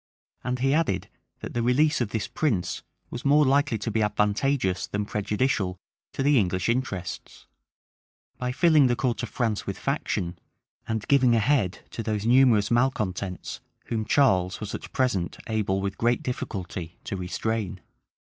[0.43, 1.09] And he added,
[1.41, 5.77] that the release of this prince was more likely to be advantageous than prejudicial
[6.13, 7.45] to the English interests;
[8.39, 10.39] by filling the court of France with faction,
[10.87, 13.59] and giving a head to those numerous malecontents
[13.89, 17.79] whom Charles was at present able with great difficulty to restrain.